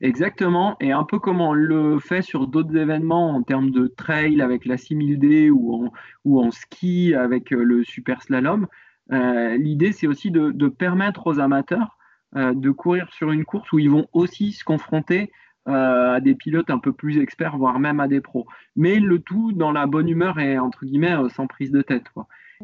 Exactement, 0.00 0.76
et 0.80 0.92
un 0.92 1.04
peu 1.04 1.18
comme 1.18 1.40
on 1.40 1.52
le 1.52 1.98
fait 1.98 2.22
sur 2.22 2.46
d'autres 2.46 2.76
événements 2.76 3.34
en 3.34 3.42
termes 3.42 3.70
de 3.70 3.86
trail 3.86 4.40
avec 4.42 4.64
la 4.64 4.76
6000D 4.76 5.50
ou 5.50 5.86
en, 5.86 5.92
ou 6.24 6.40
en 6.40 6.50
ski 6.50 7.14
avec 7.14 7.52
euh, 7.52 7.62
le 7.62 7.84
super 7.84 8.22
slalom. 8.22 8.66
Euh, 9.12 9.56
l'idée, 9.56 9.92
c'est 9.92 10.06
aussi 10.06 10.30
de, 10.30 10.68
permettre 10.68 11.26
aux 11.26 11.40
amateurs 11.40 11.96
euh, 12.36 12.52
de 12.54 12.70
courir 12.70 13.10
sur 13.12 13.32
une 13.32 13.44
course 13.44 13.72
où 13.72 13.78
ils 13.78 13.90
vont 13.90 14.06
aussi 14.12 14.52
se 14.52 14.64
confronter 14.64 15.32
à 15.70 16.20
des 16.22 16.34
pilotes 16.34 16.70
un 16.70 16.78
peu 16.78 16.94
plus 16.94 17.18
experts, 17.18 17.58
voire 17.58 17.78
même 17.78 18.00
à 18.00 18.08
des 18.08 18.22
pros. 18.22 18.46
Mais 18.74 18.98
le 18.98 19.18
tout 19.18 19.52
dans 19.52 19.70
la 19.70 19.86
bonne 19.86 20.08
humeur 20.08 20.38
et 20.38 20.58
entre 20.58 20.86
guillemets 20.86 21.14
sans 21.28 21.46
prise 21.46 21.70
de 21.70 21.82
tête. 21.82 22.06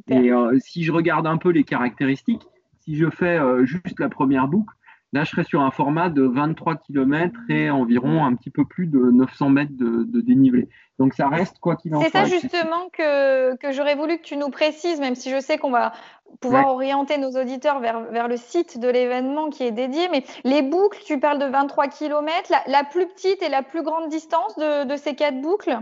Et 0.08 0.30
si 0.56 0.84
je 0.84 0.90
regarde 0.90 1.26
un 1.26 1.36
peu 1.36 1.50
les 1.50 1.64
caractéristiques, 1.64 2.46
si 2.78 2.96
je 2.96 3.10
fais 3.10 3.38
juste 3.66 4.00
la 4.00 4.08
première 4.08 4.48
boucle, 4.48 4.74
Là, 5.14 5.22
je 5.22 5.30
serais 5.30 5.44
sur 5.44 5.62
un 5.62 5.70
format 5.70 6.10
de 6.10 6.22
23 6.22 6.74
km 6.74 7.38
et 7.48 7.70
environ 7.70 8.24
un 8.24 8.34
petit 8.34 8.50
peu 8.50 8.64
plus 8.64 8.88
de 8.88 8.98
900 8.98 9.48
mètres 9.48 9.70
de, 9.76 10.20
dénivelé. 10.20 10.68
Donc, 10.98 11.14
ça 11.14 11.28
reste 11.28 11.60
quoi 11.60 11.76
qu'il 11.76 11.94
en 11.94 12.00
soit. 12.00 12.10
C'est 12.10 12.18
ça 12.18 12.24
justement 12.24 12.88
que, 12.92 13.54
que 13.58 13.70
j'aurais 13.70 13.94
voulu 13.94 14.18
que 14.18 14.24
tu 14.24 14.36
nous 14.36 14.50
précises, 14.50 14.98
même 14.98 15.14
si 15.14 15.30
je 15.30 15.38
sais 15.38 15.56
qu'on 15.56 15.70
va 15.70 15.92
pouvoir 16.40 16.66
orienter 16.66 17.16
nos 17.16 17.30
auditeurs 17.40 17.78
vers, 17.78 18.00
vers 18.10 18.26
le 18.26 18.36
site 18.36 18.80
de 18.80 18.88
l'événement 18.88 19.50
qui 19.50 19.62
est 19.62 19.70
dédié. 19.70 20.08
Mais 20.10 20.24
les 20.42 20.62
boucles, 20.62 20.98
tu 21.06 21.20
parles 21.20 21.38
de 21.38 21.46
23 21.46 21.86
km, 21.86 22.52
la, 22.66 22.82
plus 22.82 23.06
petite 23.06 23.40
et 23.40 23.48
la 23.48 23.62
plus 23.62 23.84
grande 23.84 24.08
distance 24.08 24.56
de, 24.58 24.84
de 24.84 24.96
ces 24.96 25.14
quatre 25.14 25.40
boucles? 25.40 25.78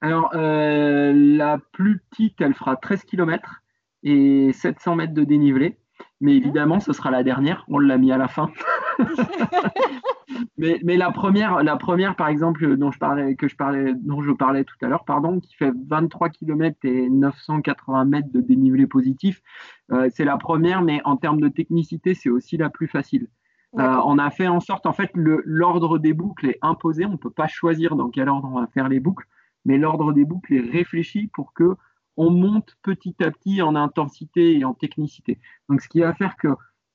Alors, 0.00 0.30
euh, 0.34 1.12
la 1.12 1.58
plus 1.72 1.98
petite, 2.08 2.40
elle 2.40 2.54
fera 2.54 2.76
13 2.76 3.02
km 3.02 3.64
et 4.04 4.52
700 4.52 4.94
mètres 4.94 5.14
de 5.14 5.24
dénivelé. 5.24 5.76
Mais 6.20 6.34
évidemment, 6.36 6.80
ce 6.80 6.92
sera 6.92 7.10
la 7.10 7.22
dernière. 7.22 7.64
On 7.68 7.78
l'a 7.78 7.96
mis 7.96 8.10
à 8.10 8.18
la 8.18 8.28
fin. 8.28 8.50
mais, 10.58 10.80
mais, 10.84 10.96
la 10.96 11.12
première, 11.12 11.62
la 11.62 11.76
première, 11.76 12.16
par 12.16 12.28
exemple, 12.28 12.76
dont 12.76 12.90
je 12.90 12.98
parlais, 12.98 13.36
que 13.36 13.46
je 13.46 13.54
parlais, 13.54 13.94
dont 13.94 14.22
je 14.22 14.32
parlais 14.32 14.64
tout 14.64 14.74
à 14.82 14.88
l'heure, 14.88 15.04
pardon, 15.04 15.38
qui 15.38 15.54
fait 15.54 15.72
23 15.86 16.30
km 16.30 16.76
et 16.82 17.08
980 17.08 18.04
mètres 18.04 18.32
de 18.32 18.40
dénivelé 18.40 18.86
positif, 18.86 19.40
euh, 19.92 20.08
c'est 20.12 20.24
la 20.24 20.36
première, 20.36 20.82
mais 20.82 21.00
en 21.04 21.16
termes 21.16 21.40
de 21.40 21.48
technicité, 21.48 22.14
c'est 22.14 22.30
aussi 22.30 22.56
la 22.56 22.68
plus 22.68 22.88
facile. 22.88 23.28
Euh, 23.78 24.00
on 24.04 24.18
a 24.18 24.30
fait 24.30 24.48
en 24.48 24.60
sorte, 24.60 24.86
en 24.86 24.92
fait, 24.92 25.10
l'ordre 25.14 25.98
des 25.98 26.14
boucles 26.14 26.46
est 26.46 26.58
imposé. 26.62 27.04
On 27.04 27.12
ne 27.12 27.16
peut 27.16 27.30
pas 27.30 27.46
choisir 27.48 27.96
dans 27.96 28.08
quel 28.08 28.28
ordre 28.28 28.48
on 28.52 28.60
va 28.60 28.66
faire 28.68 28.88
les 28.88 28.98
boucles, 28.98 29.26
mais 29.64 29.78
l'ordre 29.78 30.12
des 30.12 30.24
boucles 30.24 30.54
est 30.54 30.70
réfléchi 30.70 31.28
pour 31.32 31.52
que 31.52 31.76
on 32.18 32.30
monte 32.30 32.76
petit 32.82 33.14
à 33.20 33.30
petit 33.30 33.62
en 33.62 33.74
intensité 33.76 34.58
et 34.58 34.64
en 34.64 34.74
technicité. 34.74 35.38
Donc, 35.68 35.80
ce 35.80 35.88
qui 35.88 36.00
va 36.00 36.12
faire 36.14 36.36
que 36.36 36.48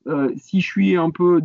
euh, 0.06 0.30
si 0.36 0.60
je 0.60 0.66
suis 0.66 0.96
un 0.96 1.10
peu, 1.10 1.40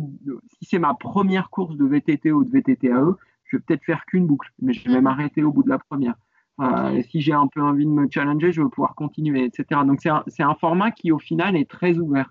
si 0.58 0.66
c'est 0.66 0.78
ma 0.78 0.94
première 0.94 1.48
course 1.48 1.76
de 1.76 1.86
VTT 1.86 2.30
ou 2.30 2.44
de 2.44 2.50
VTTAE, 2.50 3.16
je 3.44 3.56
vais 3.56 3.62
peut-être 3.66 3.84
faire 3.84 4.04
qu'une 4.04 4.26
boucle, 4.26 4.52
mais 4.60 4.74
je 4.74 4.88
vais 4.88 5.00
mm. 5.00 5.04
m'arrêter 5.04 5.42
au 5.42 5.50
bout 5.50 5.62
de 5.62 5.70
la 5.70 5.78
première. 5.78 6.14
Euh, 6.60 7.02
si 7.10 7.22
j'ai 7.22 7.32
un 7.32 7.46
peu 7.46 7.62
envie 7.62 7.86
de 7.86 7.90
me 7.90 8.06
challenger, 8.10 8.52
je 8.52 8.62
vais 8.62 8.68
pouvoir 8.68 8.94
continuer, 8.94 9.44
etc. 9.44 9.80
Donc, 9.86 10.00
c'est 10.02 10.42
un, 10.42 10.54
format 10.54 10.90
qui, 10.90 11.10
au 11.10 11.18
final, 11.18 11.56
est 11.56 11.68
très 11.68 11.96
ouvert. 11.96 12.30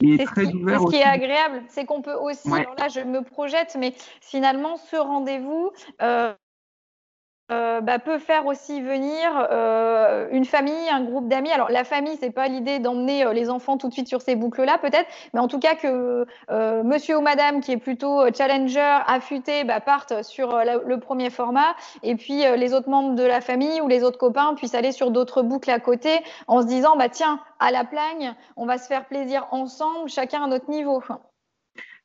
C'est 0.00 0.06
ce, 0.24 0.40
qui, 0.40 0.46
ce 0.46 0.90
qui 0.90 0.96
est 0.96 1.02
agréable, 1.02 1.62
c'est 1.68 1.84
qu'on 1.84 2.02
peut 2.02 2.14
aussi, 2.14 2.48
alors 2.52 2.76
là 2.78 2.86
je 2.86 3.00
me 3.00 3.24
projette, 3.24 3.76
mais 3.76 3.94
finalement 4.20 4.76
ce 4.76 4.94
rendez-vous, 4.94 5.72
euh, 6.00 6.32
euh, 7.50 7.80
bah, 7.80 7.98
peut 7.98 8.18
faire 8.18 8.44
aussi 8.44 8.82
venir 8.82 9.48
euh, 9.50 10.28
une 10.32 10.44
famille, 10.44 10.90
un 10.90 11.02
groupe 11.02 11.28
d'amis. 11.28 11.50
Alors 11.50 11.70
la 11.70 11.82
famille, 11.82 12.16
c'est 12.20 12.30
pas 12.30 12.46
l'idée 12.46 12.78
d'emmener 12.78 13.24
euh, 13.24 13.32
les 13.32 13.48
enfants 13.48 13.78
tout 13.78 13.88
de 13.88 13.94
suite 13.94 14.06
sur 14.06 14.20
ces 14.20 14.36
boucles-là, 14.36 14.76
peut-être, 14.76 15.08
mais 15.32 15.40
en 15.40 15.48
tout 15.48 15.58
cas 15.58 15.74
que 15.74 16.26
Monsieur 16.82 17.16
ou 17.16 17.22
Madame, 17.22 17.60
qui 17.60 17.72
est 17.72 17.78
plutôt 17.78 18.22
challenger, 18.36 18.98
affûté, 19.06 19.64
bah, 19.64 19.80
partent 19.80 20.22
sur 20.22 20.58
le 20.58 21.00
premier 21.00 21.30
format, 21.30 21.74
et 22.02 22.16
puis 22.16 22.42
les 22.56 22.74
autres 22.74 22.90
membres 22.90 23.14
de 23.14 23.22
la 23.22 23.40
famille 23.40 23.80
ou 23.80 23.88
les 23.88 24.04
autres 24.04 24.18
copains 24.18 24.54
puissent 24.54 24.74
aller 24.74 24.92
sur 24.92 25.10
d'autres 25.10 25.42
boucles 25.42 25.70
à 25.70 25.80
côté, 25.80 26.10
en 26.46 26.62
se 26.62 26.66
disant 26.66 26.96
bah 26.96 27.08
tiens, 27.08 27.40
à 27.60 27.70
la 27.70 27.84
plagne, 27.84 28.34
on 28.56 28.66
va 28.66 28.78
se 28.78 28.86
faire 28.86 29.06
plaisir 29.06 29.46
ensemble, 29.50 30.08
chacun 30.08 30.42
à 30.44 30.46
notre 30.48 30.70
niveau. 30.70 31.02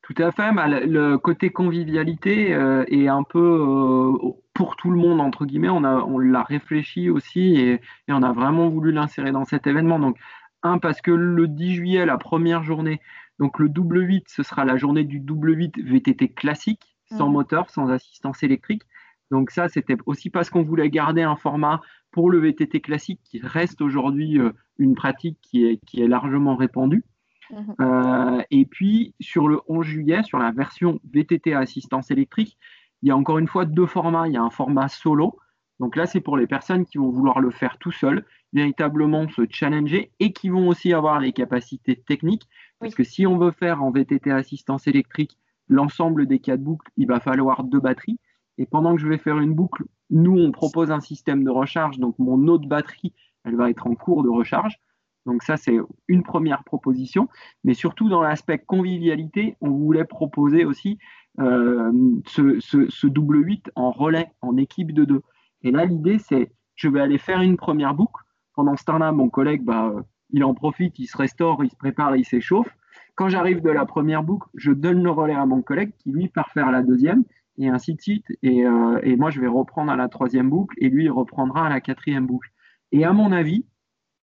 Tout 0.02 0.14
à 0.18 0.30
fait. 0.32 0.50
le 0.86 1.16
côté 1.16 1.50
convivialité 1.50 2.50
est 2.88 3.08
un 3.08 3.22
peu 3.22 4.34
pour 4.54 4.76
tout 4.76 4.90
le 4.90 4.96
monde, 4.96 5.20
entre 5.20 5.44
guillemets. 5.44 5.68
On, 5.68 5.84
a, 5.84 5.96
on 5.96 6.18
l'a 6.18 6.42
réfléchi 6.42 7.10
aussi 7.10 7.56
et, 7.56 7.80
on 8.08 8.22
a 8.22 8.32
vraiment 8.32 8.68
voulu 8.68 8.92
l'insérer 8.92 9.32
dans 9.32 9.44
cet 9.44 9.66
événement. 9.66 9.98
Donc, 9.98 10.16
un, 10.62 10.78
parce 10.78 11.02
que 11.02 11.10
le 11.10 11.48
10 11.48 11.74
juillet, 11.74 12.06
la 12.06 12.16
première 12.16 12.62
journée, 12.62 13.00
donc 13.38 13.58
le 13.58 13.68
double 13.68 14.00
8, 14.00 14.26
ce 14.28 14.42
sera 14.42 14.64
la 14.64 14.76
journée 14.76 15.04
du 15.04 15.20
double 15.20 15.56
8 15.56 15.78
VTT 15.78 16.28
classique, 16.28 16.96
sans 17.10 17.26
mhm. 17.26 17.32
moteur, 17.32 17.68
sans 17.68 17.90
assistance 17.90 18.42
électrique. 18.42 18.82
Donc 19.30 19.50
ça, 19.50 19.68
c'était 19.68 19.96
aussi 20.06 20.30
parce 20.30 20.48
qu'on 20.48 20.62
voulait 20.62 20.88
garder 20.88 21.22
un 21.22 21.36
format 21.36 21.80
pour 22.12 22.30
le 22.30 22.38
VTT 22.38 22.80
classique 22.80 23.20
qui 23.24 23.40
reste 23.40 23.80
aujourd'hui 23.80 24.38
euh, 24.38 24.52
une 24.78 24.94
pratique 24.94 25.38
qui 25.42 25.66
est, 25.66 25.84
qui 25.84 26.00
est 26.00 26.08
largement 26.08 26.54
répandue. 26.54 27.04
Mhm. 27.50 27.74
Euh, 27.80 28.42
et 28.50 28.64
puis 28.64 29.14
sur 29.20 29.48
le 29.48 29.60
11 29.68 29.84
juillet, 29.84 30.22
sur 30.22 30.38
la 30.38 30.52
version 30.52 31.00
VTT 31.12 31.54
assistance 31.54 32.10
électrique, 32.10 32.56
il 33.04 33.08
y 33.08 33.10
a 33.10 33.16
encore 33.16 33.36
une 33.36 33.48
fois 33.48 33.66
deux 33.66 33.84
formats. 33.84 34.26
Il 34.28 34.32
y 34.32 34.38
a 34.38 34.42
un 34.42 34.48
format 34.48 34.88
solo. 34.88 35.38
Donc 35.78 35.94
là, 35.94 36.06
c'est 36.06 36.22
pour 36.22 36.38
les 36.38 36.46
personnes 36.46 36.86
qui 36.86 36.96
vont 36.96 37.10
vouloir 37.10 37.38
le 37.38 37.50
faire 37.50 37.76
tout 37.78 37.92
seul, 37.92 38.24
véritablement 38.54 39.28
se 39.28 39.42
challenger 39.50 40.10
et 40.20 40.32
qui 40.32 40.48
vont 40.48 40.68
aussi 40.68 40.94
avoir 40.94 41.20
les 41.20 41.32
capacités 41.32 41.96
techniques. 41.96 42.48
Parce 42.80 42.94
que 42.94 43.04
si 43.04 43.26
on 43.26 43.36
veut 43.36 43.50
faire 43.50 43.82
en 43.82 43.90
VTT 43.90 44.30
assistance 44.30 44.86
électrique 44.86 45.36
l'ensemble 45.68 46.26
des 46.26 46.38
quatre 46.38 46.62
boucles, 46.62 46.90
il 46.96 47.06
va 47.06 47.20
falloir 47.20 47.64
deux 47.64 47.80
batteries. 47.80 48.18
Et 48.56 48.64
pendant 48.64 48.94
que 48.94 49.02
je 49.02 49.08
vais 49.08 49.18
faire 49.18 49.38
une 49.38 49.52
boucle, 49.52 49.84
nous, 50.08 50.38
on 50.38 50.50
propose 50.50 50.90
un 50.90 51.00
système 51.00 51.44
de 51.44 51.50
recharge. 51.50 51.98
Donc 51.98 52.18
mon 52.18 52.48
autre 52.48 52.66
batterie, 52.66 53.12
elle 53.44 53.56
va 53.56 53.68
être 53.68 53.86
en 53.86 53.94
cours 53.96 54.22
de 54.22 54.30
recharge. 54.30 54.80
Donc 55.26 55.42
ça, 55.42 55.58
c'est 55.58 55.76
une 56.08 56.22
première 56.22 56.64
proposition. 56.64 57.28
Mais 57.64 57.74
surtout 57.74 58.08
dans 58.08 58.22
l'aspect 58.22 58.58
convivialité, 58.58 59.56
on 59.60 59.68
voulait 59.70 60.06
proposer 60.06 60.64
aussi 60.64 60.98
euh, 61.40 61.92
ce, 62.26 63.06
double 63.06 63.44
8 63.44 63.70
en 63.74 63.90
relais, 63.90 64.30
en 64.40 64.56
équipe 64.56 64.92
de 64.92 65.04
deux. 65.04 65.22
Et 65.62 65.70
là, 65.70 65.84
l'idée, 65.84 66.18
c'est 66.18 66.50
je 66.76 66.88
vais 66.88 67.00
aller 67.00 67.18
faire 67.18 67.40
une 67.40 67.56
première 67.56 67.94
boucle. 67.94 68.22
Pendant 68.54 68.76
ce 68.76 68.84
temps-là, 68.84 69.12
mon 69.12 69.28
collègue, 69.28 69.64
bah, 69.64 69.92
il 70.30 70.44
en 70.44 70.54
profite, 70.54 70.98
il 70.98 71.06
se 71.06 71.16
restaure, 71.16 71.62
il 71.64 71.70
se 71.70 71.76
prépare, 71.76 72.16
il 72.16 72.24
s'échauffe. 72.24 72.68
Quand 73.14 73.28
j'arrive 73.28 73.62
de 73.62 73.70
la 73.70 73.86
première 73.86 74.22
boucle, 74.22 74.48
je 74.54 74.72
donne 74.72 75.02
le 75.02 75.10
relais 75.10 75.34
à 75.34 75.46
mon 75.46 75.62
collègue 75.62 75.92
qui, 75.98 76.10
lui, 76.10 76.28
part 76.28 76.50
faire 76.50 76.70
la 76.70 76.82
deuxième, 76.82 77.24
et 77.58 77.68
ainsi 77.68 77.94
de 77.94 78.00
suite. 78.00 78.26
Et, 78.42 78.66
euh, 78.66 78.98
et 79.02 79.16
moi, 79.16 79.30
je 79.30 79.40
vais 79.40 79.46
reprendre 79.46 79.92
à 79.92 79.96
la 79.96 80.08
troisième 80.08 80.50
boucle, 80.50 80.76
et 80.78 80.88
lui, 80.88 81.04
il 81.04 81.10
reprendra 81.10 81.66
à 81.66 81.68
la 81.68 81.80
quatrième 81.80 82.26
boucle. 82.26 82.50
Et 82.90 83.04
à 83.04 83.12
mon 83.12 83.30
avis, 83.32 83.66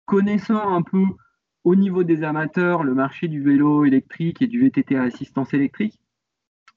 connaissant 0.05 0.75
un 0.75 0.81
peu 0.81 1.03
au 1.63 1.75
niveau 1.75 2.03
des 2.03 2.23
amateurs 2.23 2.83
le 2.83 2.93
marché 2.93 3.27
du 3.27 3.41
vélo 3.41 3.85
électrique 3.85 4.41
et 4.41 4.47
du 4.47 4.59
VTT 4.61 4.95
à 4.95 5.03
assistance 5.03 5.53
électrique, 5.53 6.00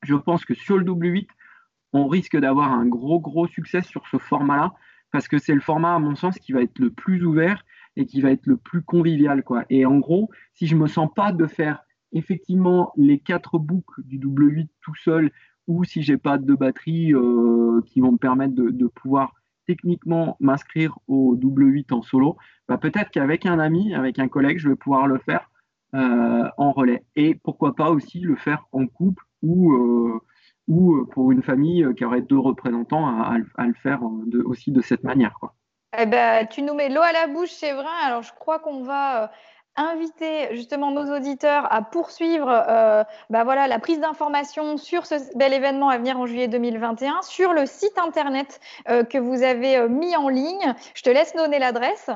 je 0.05 0.15
pense 0.15 0.45
que 0.45 0.55
sur 0.55 0.79
le 0.79 0.85
W8, 0.85 1.29
on 1.93 2.09
risque 2.09 2.37
d'avoir 2.37 2.73
un 2.73 2.87
gros, 2.87 3.21
gros 3.21 3.47
succès 3.47 3.83
sur 3.83 4.07
ce 4.09 4.19
format-là, 4.19 4.73
parce 5.13 5.29
que 5.29 5.39
c'est 5.39 5.55
le 5.55 5.61
format, 5.61 5.95
à 5.95 5.99
mon 5.99 6.17
sens, 6.17 6.39
qui 6.39 6.53
va 6.53 6.63
être 6.63 6.79
le 6.79 6.91
plus 6.91 7.25
ouvert 7.25 7.65
et 7.97 8.05
qui 8.05 8.21
va 8.21 8.33
être 8.33 8.47
le 8.47 8.57
plus 8.57 8.83
convivial. 8.83 9.45
Et 9.71 9.87
en 9.87 9.99
gros, 9.99 10.31
si 10.55 10.67
je 10.67 10.75
ne 10.75 10.81
me 10.81 10.89
sens 10.89 11.09
pas 11.15 11.33
de 11.33 11.47
faire 11.47 11.85
effectivement 12.13 12.93
les 12.97 13.19
quatre 13.19 13.59
boucles 13.59 14.03
du 14.05 14.19
W8 14.19 14.69
tout 14.81 14.95
seul, 14.97 15.31
ou 15.67 15.85
si 15.85 16.03
j'ai 16.03 16.17
pas 16.17 16.39
de 16.39 16.55
batterie 16.55 17.15
euh, 17.15 17.81
qui 17.87 18.01
vont 18.01 18.13
me 18.13 18.19
permettre 18.19 18.55
de, 18.55 18.87
pouvoir 18.87 19.33
techniquement 19.67 20.37
m'inscrire 20.41 20.99
au 21.09 21.37
W8 21.37 21.93
en 21.93 22.03
solo, 22.03 22.37
bah 22.69 22.77
peut-être 22.77 23.11
qu'avec 23.11 23.47
un 23.47 23.59
ami, 23.59 23.95
avec 23.95 24.19
un 24.19 24.29
collègue, 24.29 24.59
je 24.59 24.69
vais 24.69 24.77
pouvoir 24.77 25.07
le 25.07 25.19
faire 25.19 25.51
euh, 25.95 26.49
en 26.59 26.73
relais. 26.73 27.05
Et 27.17 27.35
pourquoi 27.35 27.75
pas 27.75 27.91
aussi 27.91 28.21
le 28.21 28.37
faire 28.37 28.67
en 28.73 28.87
couple 28.87 29.25
ou, 29.45 29.73
euh, 29.73 30.21
ou 30.69 30.95
euh, 30.95 31.09
pour 31.13 31.33
une 31.33 31.43
famille 31.43 31.87
qui 31.97 32.05
aurait 32.05 32.21
deux 32.23 32.39
représentants 32.39 33.07
à, 33.07 33.37
le 33.39 33.75
faire 33.75 34.01
de, 34.27 34.43
aussi 34.43 34.73
de 34.73 34.81
cette 34.81 35.05
manière. 35.05 35.35
Quoi. 35.39 35.55
Eh 35.99 36.07
ben, 36.07 36.47
tu 36.47 36.63
nous 36.63 36.73
mets 36.75 36.89
l'eau 36.89 37.03
à 37.03 37.13
la 37.13 37.29
bouche, 37.29 37.51
c'est 37.51 37.73
vrai. 37.73 37.85
Alors, 38.05 38.23
je 38.23 38.33
crois 38.33 38.59
qu'on 38.59 38.83
va 38.83 39.31
inviter 39.77 40.55
justement 40.55 40.93
nos 40.93 41.17
auditeurs 41.17 41.73
à 41.73 41.83
poursuivre 41.83 42.47
bah 43.29 43.43
voilà, 43.43 43.67
la 43.67 43.81
prise 43.81 43.99
d'informations 43.99 44.77
sur 44.77 45.05
ce 45.05 45.17
bel 45.37 45.53
événement 45.53 45.89
à 45.89 45.99
venir 45.99 46.17
en 46.17 46.27
juillet 46.27 46.47
2021 46.47 47.23
sur 47.23 47.53
le 47.53 47.67
site 47.67 47.99
internet 47.99 48.61
que 48.87 49.19
vous 49.19 49.43
avez 49.43 49.89
mis 49.89 50.15
en 50.15 50.29
ligne. 50.29 50.77
Je 50.95 51.03
te 51.03 51.11
laisse 51.11 51.35
donner 51.35 51.59
l'adresse. 51.59 52.09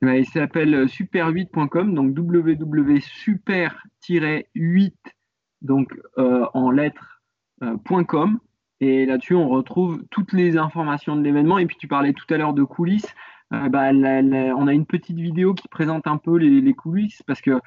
Eh 0.00 0.06
ben, 0.06 0.14
il 0.14 0.26
s'appelle 0.26 0.86
super8.com, 0.86 1.92
donc 1.92 2.16
www.super-8 2.16 4.92
donc 5.62 5.92
euh, 6.18 6.46
en 6.54 6.70
lettres.com. 6.70 8.34
Euh, 8.34 8.46
et 8.80 9.06
là-dessus, 9.06 9.34
on 9.34 9.48
retrouve 9.48 10.04
toutes 10.10 10.32
les 10.32 10.58
informations 10.58 11.16
de 11.16 11.22
l'événement. 11.22 11.58
Et 11.58 11.66
puis, 11.66 11.76
tu 11.78 11.88
parlais 11.88 12.12
tout 12.12 12.26
à 12.32 12.36
l'heure 12.36 12.54
de 12.54 12.62
coulisses. 12.62 13.14
Euh, 13.52 13.68
bah, 13.68 13.90
on 13.92 14.66
a 14.66 14.72
une 14.72 14.86
petite 14.86 15.18
vidéo 15.18 15.54
qui 15.54 15.68
présente 15.68 16.06
un 16.06 16.18
peu 16.18 16.36
les, 16.36 16.74
coulisses 16.74 17.22
parce 17.22 17.40
que 17.40 17.60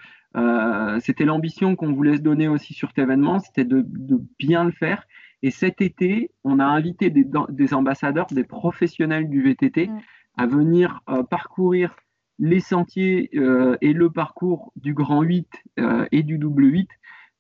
c'était 1.00 1.26
l'ambition 1.26 1.76
qu'on 1.76 1.94
voulait 1.94 2.18
se 2.18 2.22
donner 2.22 2.48
aussi 2.48 2.74
sur 2.74 2.90
cet 2.90 3.00
événement, 3.00 3.40
c'était 3.40 3.64
de, 3.64 3.86
bien 4.38 4.66
le 4.66 4.72
faire. 4.72 5.04
Et 5.42 5.52
cet 5.52 5.82
été, 5.82 6.32
on 6.44 6.60
a 6.60 6.66
invité 6.66 7.10
des, 7.10 7.74
ambassadeurs, 7.74 8.28
des 8.28 8.44
professionnels 8.44 9.30
du 9.30 9.42
VTT 9.42 9.88
mm. 9.88 10.00
à 10.38 10.46
venir 10.46 11.02
parcourir 11.32 11.96
les 12.38 12.60
sentiers 12.60 13.30
et 13.82 13.94
le 13.94 14.10
parcours 14.12 14.72
du 14.76 14.94
Grand 14.94 15.24
8 15.24 15.48
et 16.12 16.24
du 16.24 16.38
Double 16.38 16.66
8 16.66 16.90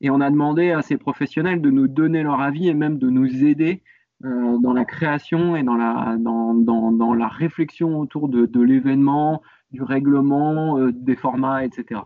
et 0.01 0.09
on 0.09 0.21
a 0.21 0.29
demandé 0.29 0.71
à 0.71 0.81
ces 0.81 0.97
professionnels 0.97 1.61
de 1.61 1.69
nous 1.69 1.87
donner 1.87 2.23
leur 2.23 2.41
avis 2.41 2.69
et 2.69 2.73
même 2.73 2.97
de 2.97 3.09
nous 3.09 3.43
aider 3.43 3.83
euh, 4.25 4.57
dans 4.59 4.73
la 4.73 4.85
création 4.85 5.55
et 5.55 5.63
dans 5.63 5.75
la, 5.75 6.15
dans, 6.19 6.53
dans, 6.53 7.13
la 7.13 7.27
réflexion 7.27 7.99
autour 7.99 8.27
de, 8.27 8.45
de 8.45 8.61
l'événement, 8.61 9.41
du 9.71 9.81
règlement, 9.81 10.77
euh, 10.77 10.91
des 10.91 11.15
formats, 11.15 11.63
etc. 11.63 12.01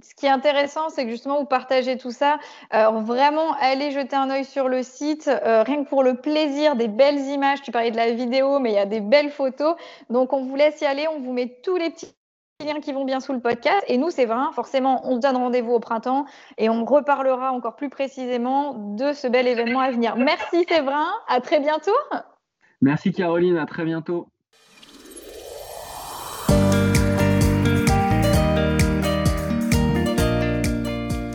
Ce 0.00 0.14
qui 0.14 0.26
est 0.26 0.30
intéressant, 0.30 0.88
c'est 0.88 1.04
que 1.04 1.10
justement, 1.10 1.38
vous 1.38 1.46
partagez 1.46 1.98
tout 1.98 2.10
ça. 2.10 2.38
Alors, 2.70 3.00
vraiment, 3.00 3.52
allez 3.60 3.90
jeter 3.90 4.16
un 4.16 4.30
œil 4.30 4.44
sur 4.44 4.68
le 4.68 4.82
site, 4.82 5.28
euh, 5.28 5.62
rien 5.62 5.84
que 5.84 5.88
pour 5.88 6.02
le 6.02 6.14
plaisir 6.14 6.76
des 6.76 6.88
belles 6.88 7.20
images. 7.20 7.62
Tu 7.62 7.70
parlais 7.70 7.90
de 7.90 7.96
la 7.96 8.12
vidéo, 8.12 8.58
mais 8.58 8.72
il 8.72 8.74
y 8.74 8.78
a 8.78 8.86
des 8.86 9.00
belles 9.00 9.30
photos. 9.30 9.76
Donc, 10.08 10.32
on 10.32 10.44
vous 10.44 10.56
laisse 10.56 10.80
y 10.80 10.86
aller. 10.86 11.06
On 11.08 11.20
vous 11.20 11.32
met 11.32 11.58
tous 11.62 11.76
les 11.76 11.90
petits 11.90 12.15
liens 12.64 12.80
qui 12.80 12.92
vont 12.92 13.04
bien 13.04 13.20
sous 13.20 13.32
le 13.32 13.40
podcast. 13.40 13.84
Et 13.88 13.98
nous, 13.98 14.10
c'est 14.10 14.24
vrai, 14.24 14.36
forcément, 14.54 15.02
on 15.04 15.16
se 15.16 15.20
donne 15.20 15.36
rendez-vous 15.36 15.72
au 15.72 15.80
printemps 15.80 16.24
et 16.58 16.68
on 16.68 16.84
reparlera 16.84 17.52
encore 17.52 17.76
plus 17.76 17.90
précisément 17.90 18.74
de 18.74 19.12
ce 19.12 19.28
bel 19.28 19.46
événement 19.46 19.80
à 19.80 19.90
venir. 19.90 20.16
Merci 20.16 20.64
Séverin, 20.68 21.08
à 21.28 21.40
très 21.40 21.60
bientôt. 21.60 21.92
Merci 22.80 23.12
Caroline, 23.12 23.58
à 23.58 23.66
très 23.66 23.84
bientôt. 23.84 24.28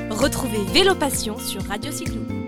Retrouvez 0.09 0.63
Vélo 0.71 0.93
Passion 0.93 1.37
sur 1.37 1.63
Radio 1.63 1.91
Cyclo. 1.91 2.40